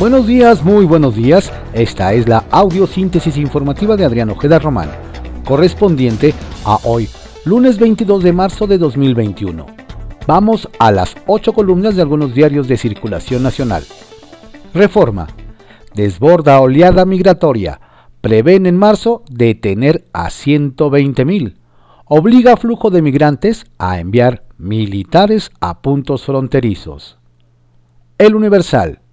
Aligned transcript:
Buenos 0.00 0.26
días, 0.26 0.64
muy 0.64 0.84
buenos 0.84 1.14
días. 1.14 1.52
Esta 1.72 2.12
es 2.14 2.28
la 2.28 2.44
audiosíntesis 2.50 3.36
informativa 3.36 3.96
de 3.96 4.04
Adrián 4.04 4.28
Ojeda 4.28 4.58
Román, 4.58 4.90
correspondiente 5.44 6.34
a 6.64 6.80
hoy, 6.82 7.08
lunes 7.44 7.78
22 7.78 8.24
de 8.24 8.32
marzo 8.32 8.66
de 8.66 8.76
2021. 8.76 9.64
Vamos 10.26 10.68
a 10.80 10.90
las 10.90 11.14
ocho 11.28 11.52
columnas 11.52 11.94
de 11.94 12.02
algunos 12.02 12.34
diarios 12.34 12.66
de 12.66 12.76
circulación 12.76 13.44
nacional. 13.44 13.84
Reforma. 14.74 15.28
Desborda 15.94 16.60
oleada 16.60 17.04
migratoria. 17.04 17.80
Prevén 18.20 18.66
en 18.66 18.76
marzo 18.76 19.22
detener 19.30 20.06
a 20.12 20.28
120 20.28 21.24
mil. 21.24 21.56
Obliga 22.06 22.56
flujo 22.56 22.90
de 22.90 23.00
migrantes 23.00 23.66
a 23.78 24.00
enviar 24.00 24.42
militares 24.58 25.52
a 25.60 25.82
puntos 25.82 26.24
fronterizos. 26.24 27.16
El 28.18 28.34
Universal. 28.34 29.03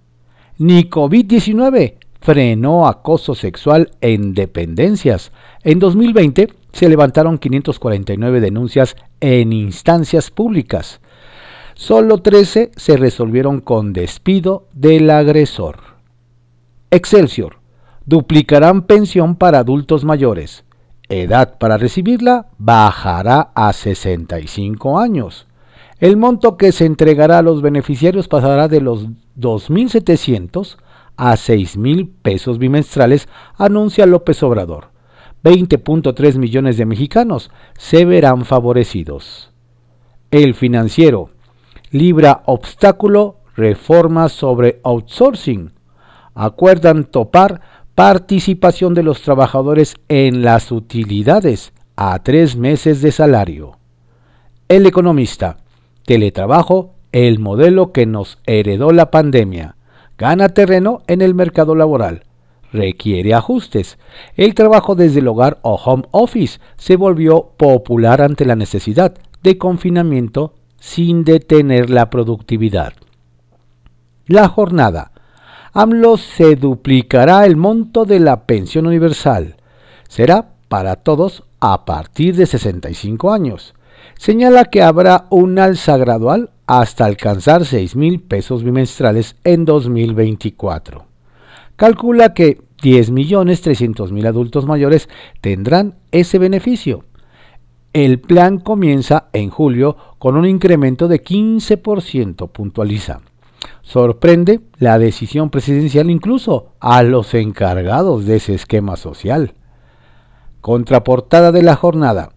Ni 0.58 0.84
COVID-19 0.84 1.94
frenó 2.20 2.86
acoso 2.86 3.34
sexual 3.34 3.90
en 4.00 4.34
dependencias. 4.34 5.32
En 5.64 5.78
2020 5.78 6.48
se 6.72 6.88
levantaron 6.88 7.38
549 7.38 8.40
denuncias 8.40 8.96
en 9.20 9.52
instancias 9.52 10.30
públicas. 10.30 11.00
Solo 11.74 12.18
13 12.18 12.70
se 12.76 12.96
resolvieron 12.96 13.60
con 13.60 13.92
despido 13.92 14.68
del 14.72 15.10
agresor. 15.10 15.80
Excelsior. 16.90 17.56
Duplicarán 18.04 18.82
pensión 18.82 19.36
para 19.36 19.60
adultos 19.60 20.04
mayores. 20.04 20.64
Edad 21.08 21.58
para 21.58 21.78
recibirla 21.78 22.46
bajará 22.58 23.50
a 23.54 23.72
65 23.72 24.98
años. 24.98 25.46
El 25.98 26.16
monto 26.16 26.56
que 26.56 26.72
se 26.72 26.84
entregará 26.84 27.38
a 27.38 27.42
los 27.42 27.62
beneficiarios 27.62 28.28
pasará 28.28 28.68
de 28.68 28.80
los 28.80 29.06
2.700 29.38 30.76
a 31.16 31.32
6.000 31.32 32.10
pesos 32.22 32.58
bimestrales, 32.58 33.28
anuncia 33.56 34.06
López 34.06 34.42
Obrador. 34.42 34.90
20.3 35.44 36.36
millones 36.36 36.76
de 36.76 36.86
mexicanos 36.86 37.50
se 37.76 38.04
verán 38.04 38.44
favorecidos. 38.44 39.50
El 40.30 40.54
financiero 40.54 41.30
libra 41.90 42.42
obstáculo 42.46 43.40
reforma 43.54 44.28
sobre 44.28 44.80
outsourcing. 44.82 45.72
Acuerdan 46.34 47.04
topar 47.04 47.60
participación 47.94 48.94
de 48.94 49.02
los 49.02 49.22
trabajadores 49.22 49.96
en 50.08 50.42
las 50.42 50.72
utilidades 50.72 51.72
a 51.96 52.18
tres 52.22 52.56
meses 52.56 53.02
de 53.02 53.12
salario. 53.12 53.78
El 54.68 54.86
economista 54.86 55.58
Teletrabajo, 56.06 56.94
el 57.12 57.38
modelo 57.38 57.92
que 57.92 58.06
nos 58.06 58.38
heredó 58.46 58.90
la 58.90 59.10
pandemia. 59.10 59.76
Gana 60.18 60.48
terreno 60.48 61.02
en 61.06 61.20
el 61.20 61.34
mercado 61.34 61.74
laboral. 61.74 62.24
Requiere 62.72 63.34
ajustes. 63.34 63.98
El 64.36 64.54
trabajo 64.54 64.94
desde 64.94 65.20
el 65.20 65.28
hogar 65.28 65.58
o 65.62 65.74
home 65.74 66.04
office 66.10 66.58
se 66.76 66.96
volvió 66.96 67.50
popular 67.56 68.22
ante 68.22 68.46
la 68.46 68.56
necesidad 68.56 69.14
de 69.42 69.58
confinamiento 69.58 70.54
sin 70.80 71.24
detener 71.24 71.90
la 71.90 72.08
productividad. 72.08 72.94
La 74.26 74.48
jornada. 74.48 75.12
AMLO 75.74 76.16
se 76.16 76.56
duplicará 76.56 77.44
el 77.46 77.56
monto 77.56 78.04
de 78.04 78.20
la 78.20 78.46
pensión 78.46 78.86
universal. 78.86 79.56
Será 80.08 80.50
para 80.68 80.96
todos 80.96 81.44
a 81.60 81.84
partir 81.84 82.36
de 82.36 82.46
65 82.46 83.32
años 83.32 83.74
señala 84.18 84.66
que 84.66 84.82
habrá 84.82 85.26
un 85.30 85.58
alza 85.58 85.96
gradual 85.96 86.50
hasta 86.80 87.04
alcanzar 87.04 87.66
6 87.66 87.96
mil 87.96 88.20
pesos 88.20 88.64
bimestrales 88.64 89.36
en 89.44 89.66
2024. 89.66 91.04
Calcula 91.76 92.32
que 92.32 92.62
10.300.000 92.82 94.26
adultos 94.26 94.64
mayores 94.64 95.10
tendrán 95.42 95.96
ese 96.12 96.38
beneficio. 96.38 97.04
El 97.92 98.20
plan 98.20 98.58
comienza 98.58 99.28
en 99.34 99.50
julio 99.50 99.98
con 100.18 100.34
un 100.34 100.46
incremento 100.46 101.08
de 101.08 101.22
15%, 101.22 102.50
puntualiza. 102.50 103.20
Sorprende 103.82 104.60
la 104.78 104.98
decisión 104.98 105.50
presidencial 105.50 106.08
incluso 106.08 106.72
a 106.80 107.02
los 107.02 107.34
encargados 107.34 108.24
de 108.24 108.36
ese 108.36 108.54
esquema 108.54 108.96
social. 108.96 109.52
Contraportada 110.62 111.52
de 111.52 111.62
la 111.62 111.76
jornada 111.76 112.30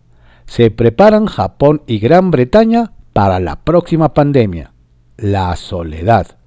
se 0.46 0.72
preparan 0.72 1.26
Japón 1.26 1.84
y 1.88 2.00
Gran 2.00 2.32
Bretaña 2.32 2.92
para 3.16 3.40
la 3.40 3.64
próxima 3.64 4.14
pandemia, 4.14 4.74
la 5.16 5.56
soledad. 5.56 6.38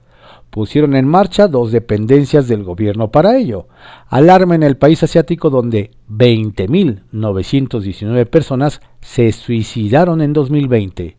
Pusieron 0.50 0.94
en 0.96 1.08
marcha 1.08 1.48
dos 1.48 1.72
dependencias 1.72 2.46
del 2.46 2.62
gobierno 2.62 3.10
para 3.10 3.38
ello. 3.38 3.68
Alarma 4.08 4.54
en 4.54 4.62
el 4.62 4.76
país 4.76 5.02
asiático 5.02 5.48
donde 5.48 5.92
20.919 6.10 8.26
personas 8.26 8.82
se 9.00 9.32
suicidaron 9.32 10.20
en 10.20 10.34
2020. 10.34 11.16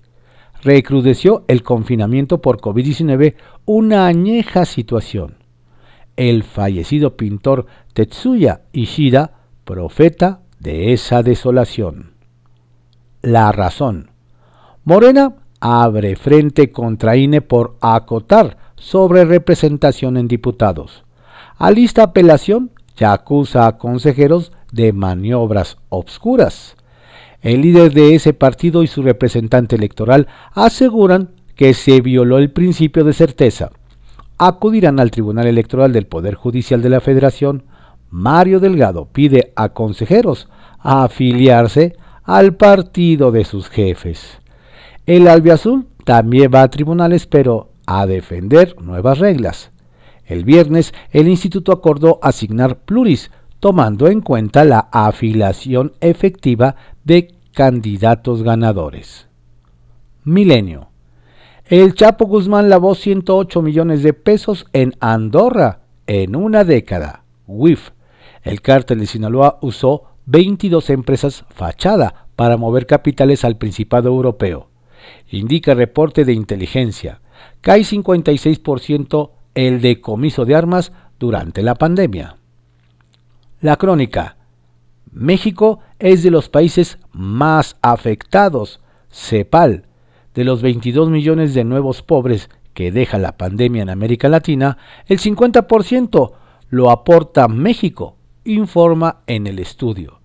Recrudeció 0.62 1.46
el 1.48 1.64
confinamiento 1.64 2.42
por 2.42 2.62
COVID-19 2.62 3.34
una 3.66 4.06
añeja 4.06 4.66
situación. 4.66 5.38
El 6.16 6.44
fallecido 6.44 7.18
pintor 7.18 7.66
Tetsuya 7.94 8.62
Ishida, 8.72 9.40
profeta 9.66 10.42
de 10.60 10.94
esa 10.94 11.24
desolación 11.24 12.20
la 13.22 13.52
razón. 13.52 14.12
Morena 14.84 15.36
abre 15.60 16.16
frente 16.16 16.72
contra 16.72 17.16
INE 17.16 17.42
por 17.42 17.76
acotar 17.82 18.58
sobre 18.76 19.26
representación 19.26 20.18
en 20.18 20.28
diputados. 20.28 21.04
Alista 21.58 22.04
apelación 22.04 22.72
y 22.98 23.04
acusa 23.04 23.68
a 23.68 23.78
consejeros 23.78 24.52
de 24.72 24.94
maniobras 24.94 25.78
obscuras. 25.90 26.76
El 27.42 27.62
líder 27.62 27.94
de 27.94 28.16
ese 28.16 28.34
partido 28.34 28.84
y 28.84 28.88
su 28.88 29.02
representante 29.02 29.76
electoral 29.76 30.28
aseguran 30.54 31.32
que 31.56 31.74
se 31.74 32.02
violó 32.02 32.38
el 32.38 32.52
principio 32.52 33.04
de 33.04 33.14
certeza. 33.14 33.72
Acudirán 34.38 35.00
al 35.00 35.12
Tribunal 35.12 35.48
Electoral 35.48 35.92
del 35.92 36.08
Poder 36.08 36.36
Judicial 36.36 36.82
de 36.82 36.90
la 36.90 37.02
Federación. 37.02 37.64
Mario 38.10 38.60
Delgado 38.60 39.06
pide 39.12 39.52
a 39.56 39.70
consejeros 39.70 40.48
afiliarse 40.80 41.96
al 42.24 42.56
partido 42.56 43.32
de 43.32 43.44
sus 43.44 43.70
jefes. 43.70 44.40
El 45.10 45.28
albiazul 45.28 45.88
también 46.04 46.52
va 46.54 46.62
a 46.62 46.70
tribunales, 46.70 47.26
pero 47.26 47.72
a 47.88 48.06
defender 48.06 48.76
nuevas 48.80 49.18
reglas. 49.18 49.72
El 50.24 50.44
viernes, 50.44 50.94
el 51.10 51.28
instituto 51.28 51.72
acordó 51.72 52.20
asignar 52.22 52.78
pluris, 52.82 53.32
tomando 53.60 54.08
en 54.08 54.22
cuenta 54.22 54.64
la 54.66 54.88
afiliación 54.92 55.94
efectiva 56.00 56.76
de 57.06 57.34
candidatos 57.56 58.44
ganadores. 58.44 59.28
Milenio. 60.26 60.90
El 61.66 61.96
Chapo 61.96 62.28
Guzmán 62.28 62.70
lavó 62.70 62.94
108 62.94 63.64
millones 63.64 64.04
de 64.04 64.14
pesos 64.14 64.68
en 64.74 64.94
Andorra 65.00 65.80
en 66.06 66.36
una 66.36 66.64
década. 66.64 67.24
WIF. 67.48 67.94
El 68.44 68.62
cártel 68.62 69.00
de 69.00 69.08
Sinaloa 69.08 69.58
usó 69.64 70.04
22 70.28 70.92
empresas 70.92 71.46
fachada 71.50 72.28
para 72.36 72.58
mover 72.58 72.86
capitales 72.86 73.44
al 73.44 73.58
Principado 73.58 74.10
Europeo. 74.10 74.69
Indica 75.30 75.74
reporte 75.74 76.26
de 76.26 76.34
inteligencia. 76.34 77.22
Cae 77.62 77.82
56% 77.82 79.32
el 79.56 79.82
decomiso 79.82 80.46
de 80.46 80.56
armas 80.56 80.92
durante 81.20 81.62
la 81.62 81.76
pandemia. 81.76 82.38
La 83.62 83.76
crónica. 83.76 84.38
México 85.12 85.80
es 86.00 86.24
de 86.24 86.32
los 86.32 86.50
países 86.50 87.00
más 87.12 87.78
afectados. 87.82 88.80
CEPAL. 89.12 89.86
De 90.34 90.44
los 90.44 90.62
22 90.62 91.10
millones 91.10 91.54
de 91.54 91.64
nuevos 91.64 92.02
pobres 92.02 92.50
que 92.74 92.92
deja 92.92 93.18
la 93.18 93.36
pandemia 93.36 93.82
en 93.82 93.90
América 93.90 94.30
Latina, 94.30 94.78
el 95.08 95.20
50% 95.20 96.32
lo 96.70 96.92
aporta 96.92 97.48
México, 97.48 98.16
informa 98.46 99.22
en 99.26 99.48
el 99.48 99.60
estudio 99.60 100.20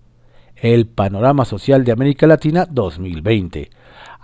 el 0.55 0.87
Panorama 0.87 1.45
Social 1.45 1.83
de 1.83 1.91
América 1.91 2.27
Latina 2.27 2.65
2020. 2.69 3.69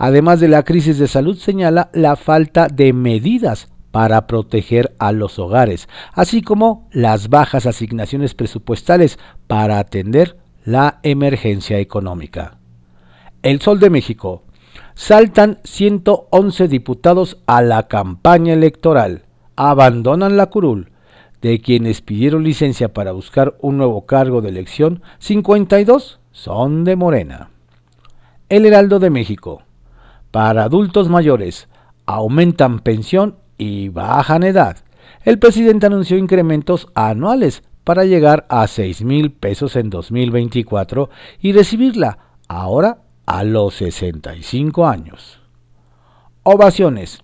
Además 0.04 0.40
de 0.40 0.48
la 0.48 0.64
crisis 0.64 0.98
de 0.98 1.08
salud, 1.08 1.38
señala 1.38 1.92
la 1.94 2.16
falta 2.16 2.66
de 2.66 2.92
medidas 2.92 3.68
para 3.92 4.26
proteger 4.26 4.96
a 4.98 5.12
los 5.12 5.38
hogares, 5.38 5.88
así 6.14 6.42
como 6.42 6.90
las 6.92 7.30
bajas 7.30 7.68
asignaciones 7.68 8.34
presupuestales 8.34 9.20
para 9.46 9.78
atender 9.78 10.38
la 10.66 11.02
emergencia 11.04 11.78
económica. 11.78 12.58
El 13.44 13.62
Sol 13.62 13.80
de 13.80 13.92
México. 13.92 14.42
Saltan 14.96 15.60
111 15.66 16.68
diputados 16.68 17.38
a 17.46 17.62
la 17.62 17.88
campaña 17.88 18.54
electoral. 18.54 19.26
Abandonan 19.56 20.36
la 20.36 20.48
curul. 20.48 20.90
De 21.44 21.62
quienes 21.62 22.02
pidieron 22.02 22.44
licencia 22.44 22.92
para 22.92 23.12
buscar 23.12 23.56
un 23.62 23.78
nuevo 23.78 24.08
cargo 24.08 24.42
de 24.42 24.50
elección, 24.50 25.04
52 25.20 26.20
son 26.32 26.86
de 26.86 26.96
Morena. 26.96 27.52
El 28.50 28.66
Heraldo 28.66 28.98
de 28.98 29.12
México. 29.12 29.62
Para 30.32 30.64
adultos 30.64 31.10
mayores, 31.10 31.68
aumentan 32.06 32.80
pensión 32.80 33.36
y 33.58 33.90
bajan 33.90 34.44
edad. 34.44 34.78
el 35.24 35.38
presidente 35.38 35.86
anunció 35.86 36.18
incrementos 36.18 36.88
anuales 36.96 37.64
para 37.84 38.06
llegar 38.06 38.46
a 38.50 38.68
6 38.68 39.04
mil 39.04 39.32
pesos 39.32 39.76
en 39.76 39.90
2024 39.90 41.10
y 41.42 41.52
recibirla 41.52 42.18
ahora 42.48 43.00
a 43.26 43.44
los 43.44 43.76
65 43.76 44.88
años. 44.88 45.42
Ovaciones. 46.44 47.22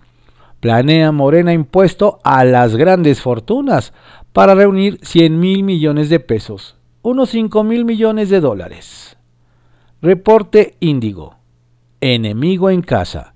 Planea 0.60 1.12
Morena 1.12 1.52
impuesto 1.52 2.18
a 2.24 2.44
las 2.44 2.76
grandes 2.76 3.20
fortunas 3.20 3.92
para 4.32 4.54
reunir 4.54 4.98
100 5.02 5.38
mil 5.38 5.62
millones 5.62 6.08
de 6.08 6.20
pesos, 6.20 6.76
unos 7.02 7.30
5 7.30 7.62
mil 7.64 7.84
millones 7.84 8.28
de 8.28 8.40
dólares. 8.40 9.16
Reporte 10.02 10.76
Índigo. 10.80 11.37
Enemigo 12.00 12.70
en 12.70 12.82
casa. 12.82 13.34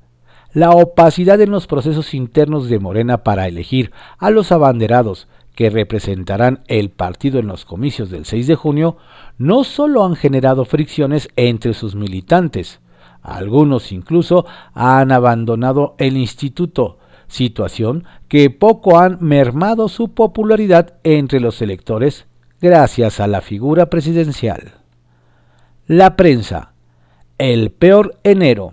La 0.53 0.71
opacidad 0.71 1.41
en 1.41 1.51
los 1.51 1.67
procesos 1.67 2.15
internos 2.15 2.69
de 2.69 2.79
Morena 2.79 3.25
para 3.25 3.49
elegir 3.49 3.91
a 4.19 4.31
los 4.31 4.53
abanderados 4.53 5.27
que 5.55 5.71
representarán 5.71 6.63
el 6.69 6.91
partido 6.91 7.41
en 7.41 7.47
los 7.47 7.65
comicios 7.65 8.11
del 8.11 8.25
6 8.25 8.47
de 8.47 8.55
junio 8.55 8.97
no 9.39 9.65
solo 9.65 10.05
han 10.05 10.15
generado 10.15 10.65
fricciones 10.65 11.29
entre 11.37 11.75
sus 11.75 11.95
militantes, 11.95 12.81
algunos 13.23 13.93
incluso 13.93 14.47
han 14.75 15.13
abandonado 15.13 15.95
el 15.99 16.17
instituto, 16.17 16.99
situación 17.29 18.05
que 18.29 18.51
poco 18.51 18.99
han 18.99 19.19
mermado 19.21 19.89
su 19.89 20.13
popularidad 20.13 20.95
entre 21.05 21.41
los 21.41 21.63
electores 21.63 22.27
gracias 22.61 23.21
a 23.21 23.27
la 23.27 23.41
figura 23.41 23.87
presidencial. 23.87 24.75
La 25.87 26.17
prensa. 26.17 26.72
El 27.45 27.73
peor 27.73 28.21
enero. 28.23 28.73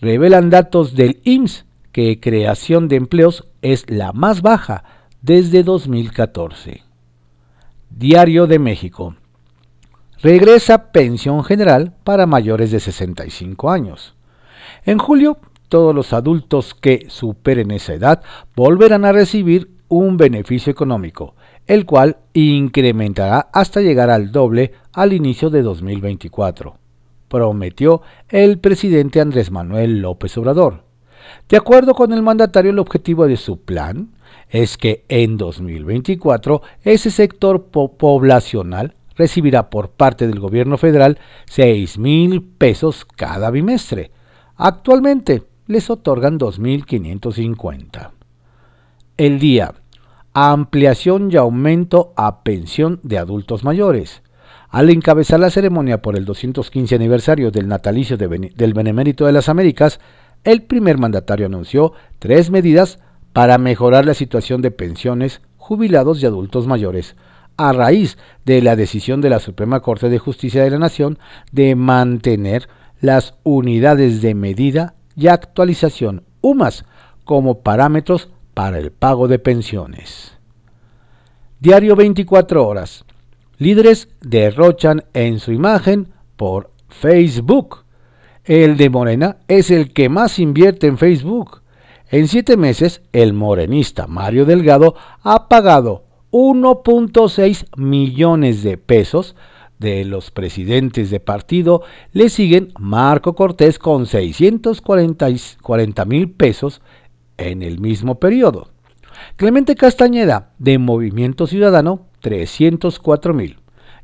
Revelan 0.00 0.48
datos 0.48 0.94
del 0.94 1.18
IMSS 1.24 1.64
que 1.90 2.20
creación 2.20 2.86
de 2.86 2.94
empleos 2.94 3.48
es 3.62 3.90
la 3.90 4.12
más 4.12 4.42
baja 4.42 4.84
desde 5.22 5.64
2014. 5.64 6.84
Diario 7.90 8.46
de 8.46 8.60
México. 8.60 9.16
Regresa 10.22 10.92
pensión 10.92 11.42
general 11.42 11.96
para 12.04 12.26
mayores 12.26 12.70
de 12.70 12.78
65 12.78 13.72
años. 13.72 14.14
En 14.84 14.98
julio, 14.98 15.38
todos 15.68 15.92
los 15.92 16.12
adultos 16.12 16.74
que 16.74 17.06
superen 17.08 17.72
esa 17.72 17.94
edad 17.94 18.22
volverán 18.54 19.04
a 19.04 19.10
recibir 19.10 19.68
un 19.88 20.16
beneficio 20.16 20.70
económico, 20.70 21.34
el 21.66 21.86
cual 21.86 22.18
incrementará 22.34 23.48
hasta 23.52 23.80
llegar 23.80 24.10
al 24.10 24.30
doble 24.30 24.74
al 24.92 25.12
inicio 25.12 25.50
de 25.50 25.62
2024, 25.62 26.78
prometió 27.28 28.02
el 28.28 28.58
presidente 28.58 29.20
Andrés 29.20 29.50
Manuel 29.50 30.00
López 30.00 30.36
Obrador. 30.38 30.84
De 31.48 31.56
acuerdo 31.56 31.94
con 31.94 32.12
el 32.12 32.22
mandatario, 32.22 32.70
el 32.70 32.78
objetivo 32.78 33.26
de 33.26 33.36
su 33.36 33.60
plan 33.60 34.10
es 34.48 34.76
que 34.76 35.04
en 35.08 35.36
2024 35.36 36.62
ese 36.82 37.10
sector 37.10 37.64
poblacional 37.64 38.94
recibirá 39.16 39.70
por 39.70 39.90
parte 39.90 40.26
del 40.26 40.38
gobierno 40.38 40.78
federal 40.78 41.18
6 41.46 41.98
mil 41.98 42.42
pesos 42.42 43.04
cada 43.04 43.50
bimestre. 43.50 44.10
Actualmente 44.56 45.42
les 45.66 45.90
otorgan 45.90 46.38
2.550. 46.38 48.10
El 49.16 49.38
día 49.38 49.74
ampliación 50.38 51.30
y 51.32 51.36
aumento 51.36 52.12
a 52.14 52.42
pensión 52.42 53.00
de 53.02 53.16
adultos 53.16 53.64
mayores. 53.64 54.22
Al 54.68 54.90
encabezar 54.90 55.40
la 55.40 55.50
ceremonia 55.50 56.02
por 56.02 56.16
el 56.16 56.24
215 56.24 56.94
aniversario 56.94 57.50
del 57.50 57.68
natalicio 57.68 58.16
del 58.16 58.74
Benemérito 58.74 59.26
de 59.26 59.32
las 59.32 59.48
Américas, 59.48 60.00
el 60.44 60.62
primer 60.62 60.98
mandatario 60.98 61.46
anunció 61.46 61.92
tres 62.18 62.50
medidas 62.50 62.98
para 63.32 63.58
mejorar 63.58 64.06
la 64.06 64.14
situación 64.14 64.62
de 64.62 64.70
pensiones, 64.70 65.42
jubilados 65.56 66.22
y 66.22 66.26
adultos 66.26 66.66
mayores, 66.66 67.16
a 67.56 67.72
raíz 67.72 68.18
de 68.44 68.62
la 68.62 68.76
decisión 68.76 69.20
de 69.20 69.30
la 69.30 69.40
Suprema 69.40 69.80
Corte 69.80 70.08
de 70.08 70.18
Justicia 70.18 70.62
de 70.62 70.70
la 70.70 70.78
Nación 70.78 71.18
de 71.52 71.74
mantener 71.74 72.68
las 73.00 73.34
unidades 73.42 74.22
de 74.22 74.34
medida 74.34 74.94
y 75.16 75.28
actualización 75.28 76.24
UMAS 76.40 76.84
como 77.24 77.60
parámetros 77.60 78.30
para 78.54 78.78
el 78.78 78.92
pago 78.92 79.28
de 79.28 79.38
pensiones. 79.38 80.38
Diario 81.60 81.96
24 81.96 82.66
horas. 82.66 83.04
Líderes 83.58 84.08
derrochan 84.20 85.04
en 85.14 85.38
su 85.38 85.52
imagen 85.52 86.08
por 86.36 86.70
Facebook. 86.88 87.84
El 88.44 88.76
de 88.76 88.90
Morena 88.90 89.38
es 89.48 89.70
el 89.70 89.92
que 89.92 90.08
más 90.08 90.38
invierte 90.38 90.86
en 90.86 90.98
Facebook. 90.98 91.62
En 92.10 92.28
siete 92.28 92.56
meses, 92.56 93.02
el 93.12 93.32
morenista 93.32 94.06
Mario 94.06 94.44
Delgado 94.44 94.94
ha 95.22 95.48
pagado 95.48 96.04
1.6 96.32 97.66
millones 97.76 98.62
de 98.62 98.76
pesos 98.76 99.34
de 99.78 100.04
los 100.04 100.30
presidentes 100.30 101.10
de 101.10 101.18
partido. 101.18 101.82
Le 102.12 102.28
siguen 102.28 102.72
Marco 102.78 103.34
Cortés 103.34 103.78
con 103.78 104.06
640 104.06 106.04
mil 106.04 106.30
pesos 106.30 106.82
en 107.38 107.62
el 107.62 107.80
mismo 107.80 108.20
periodo. 108.20 108.68
Clemente 109.36 109.74
Castañeda, 109.74 110.52
de 110.58 110.78
Movimiento 110.78 111.46
Ciudadano, 111.46 112.06
304 112.20 113.34
mil. 113.34 113.58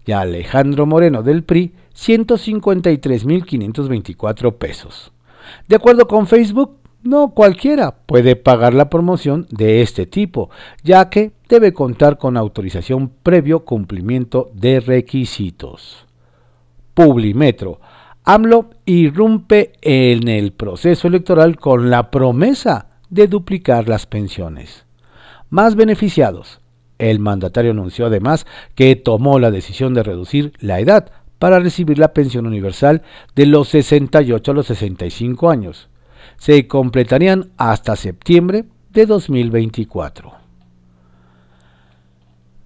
Y 0.04 0.12
Alejandro 0.12 0.86
Moreno 0.86 1.22
del 1.22 1.44
PRI, 1.44 1.72
153 1.94 3.24
mil 3.24 3.44
524 3.44 4.56
pesos. 4.58 5.12
De 5.68 5.76
acuerdo 5.76 6.06
con 6.06 6.26
Facebook, 6.26 6.78
no 7.02 7.30
cualquiera 7.30 7.96
puede 8.06 8.36
pagar 8.36 8.74
la 8.74 8.88
promoción 8.88 9.46
de 9.50 9.82
este 9.82 10.06
tipo, 10.06 10.50
ya 10.84 11.10
que 11.10 11.32
debe 11.48 11.72
contar 11.72 12.16
con 12.16 12.36
autorización 12.36 13.10
previo 13.22 13.64
cumplimiento 13.64 14.50
de 14.54 14.80
requisitos. 14.80 16.06
Publimetro. 16.94 17.80
AMLO 18.24 18.70
irrumpe 18.84 19.72
en 19.82 20.28
el 20.28 20.52
proceso 20.52 21.08
electoral 21.08 21.56
con 21.56 21.90
la 21.90 22.10
promesa 22.10 22.86
de 23.10 23.26
duplicar 23.26 23.88
las 23.88 24.06
pensiones. 24.06 24.86
Más 25.52 25.76
beneficiados. 25.76 26.62
El 26.96 27.18
mandatario 27.18 27.72
anunció 27.72 28.06
además 28.06 28.46
que 28.74 28.96
tomó 28.96 29.38
la 29.38 29.50
decisión 29.50 29.92
de 29.92 30.02
reducir 30.02 30.54
la 30.60 30.80
edad 30.80 31.12
para 31.38 31.58
recibir 31.58 31.98
la 31.98 32.14
pensión 32.14 32.46
universal 32.46 33.02
de 33.34 33.44
los 33.44 33.68
68 33.68 34.50
a 34.50 34.54
los 34.54 34.66
65 34.68 35.50
años. 35.50 35.90
Se 36.38 36.66
completarían 36.66 37.50
hasta 37.58 37.96
septiembre 37.96 38.64
de 38.94 39.04
2024. 39.04 40.32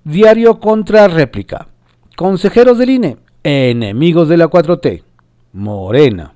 Diario 0.04 0.60
contra 0.60 1.08
réplica. 1.08 1.66
Consejeros 2.14 2.78
del 2.78 2.90
INE, 2.90 3.16
enemigos 3.42 4.28
de 4.28 4.36
la 4.36 4.46
4T. 4.46 5.02
Morena. 5.54 6.34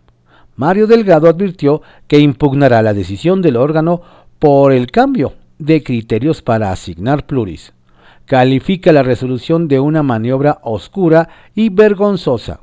Mario 0.57 0.89
Delgado 0.89 1.29
advirtió 1.29 1.81
que 2.09 2.19
impugnará 2.19 2.83
la 2.83 2.93
decisión 2.93 3.41
del 3.41 3.55
órgano 3.55 4.03
por 4.41 4.73
el 4.73 4.91
cambio 4.91 5.35
de 5.61 5.83
criterios 5.85 6.43
para 6.43 6.73
asignar 6.73 7.27
pluris. 7.27 7.73
Califica 8.25 8.93
la 8.93 9.03
resolución 9.03 9.69
de 9.69 9.79
una 9.79 10.03
maniobra 10.03 10.59
oscura 10.63 11.29
y 11.55 11.69
vergonzosa. 11.69 12.61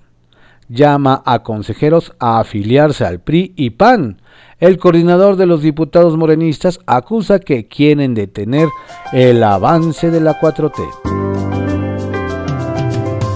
Llama 0.69 1.23
a 1.25 1.43
consejeros 1.43 2.13
a 2.19 2.39
afiliarse 2.39 3.05
al 3.05 3.19
PRI 3.19 3.53
y 3.55 3.69
PAN. 3.69 4.21
El 4.59 4.77
coordinador 4.77 5.37
de 5.37 5.45
los 5.45 5.61
diputados 5.61 6.17
morenistas 6.17 6.79
acusa 6.85 7.39
que 7.39 7.67
quieren 7.67 8.13
detener 8.13 8.67
el 9.13 9.43
avance 9.43 10.11
de 10.11 10.19
la 10.19 10.39
4T. 10.39 11.07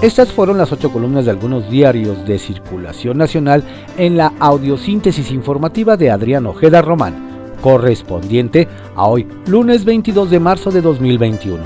Estas 0.02 0.32
fueron 0.32 0.58
las 0.58 0.72
ocho 0.72 0.92
columnas 0.92 1.26
de 1.26 1.30
algunos 1.30 1.70
diarios 1.70 2.26
de 2.26 2.36
circulación 2.36 3.18
nacional 3.18 3.62
en 3.96 4.16
la 4.16 4.32
audiosíntesis 4.40 5.30
informativa 5.30 5.96
de 5.96 6.10
Adrián 6.10 6.44
Ojeda 6.46 6.82
Román, 6.82 7.31
correspondiente 7.62 8.68
a 8.94 9.06
hoy, 9.06 9.26
lunes 9.46 9.86
22 9.86 10.28
de 10.30 10.40
marzo 10.40 10.70
de 10.70 10.82
2021. 10.82 11.62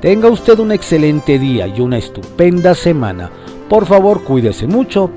Tenga 0.00 0.28
usted 0.28 0.58
un 0.58 0.72
excelente 0.72 1.38
día 1.38 1.68
y 1.68 1.80
una 1.80 1.98
estupenda 1.98 2.74
semana. 2.74 3.30
Por 3.68 3.86
favor, 3.86 4.24
cuídese 4.24 4.66
mucho, 4.66 5.10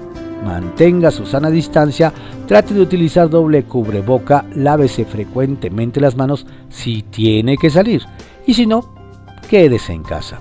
mantenga 0.45 1.09
su 1.09 1.25
sana 1.25 1.49
distancia, 1.49 2.13
trate 2.47 2.73
de 2.73 2.81
utilizar 2.81 3.29
doble 3.29 3.63
cubreboca, 3.63 4.45
lávese 4.53 5.05
frecuentemente 5.05 5.99
las 5.99 6.15
manos 6.15 6.45
si 6.69 7.01
tiene 7.01 7.57
que 7.57 7.69
salir 7.69 8.03
y 8.45 8.53
si 8.53 8.67
no, 8.67 8.93
quédese 9.49 9.93
en 9.93 10.03
casa. 10.03 10.39